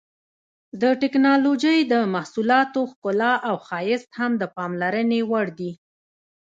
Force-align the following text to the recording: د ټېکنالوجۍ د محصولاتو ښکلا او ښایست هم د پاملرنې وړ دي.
د 0.81 0.83
ټېکنالوجۍ 1.01 1.77
د 1.91 1.93
محصولاتو 2.13 2.81
ښکلا 2.91 3.33
او 3.49 3.55
ښایست 3.67 4.09
هم 4.19 4.31
د 4.41 4.43
پاملرنې 4.55 5.19
وړ 5.31 5.47
دي. 5.59 5.71